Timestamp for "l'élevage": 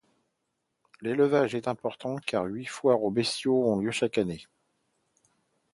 1.01-1.53